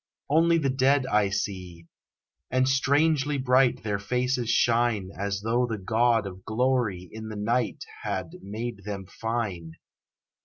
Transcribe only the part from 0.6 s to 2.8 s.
dead I see, and